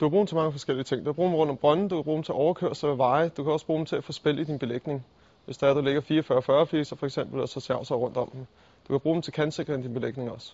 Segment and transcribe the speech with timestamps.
[0.00, 1.00] Du kan bruge dem til mange forskellige ting.
[1.00, 3.28] Du kan bruge dem rundt om brønden, du kan bruge dem til overkørsel af veje,
[3.28, 5.06] du kan også bruge dem til at få spil i din belægning.
[5.44, 6.00] Hvis der er, du ligger
[6.62, 8.46] 44-40 fliser for eksempel, og så ser rundt om dem.
[8.88, 10.52] Du kan bruge dem til kantsikring i din belægning også.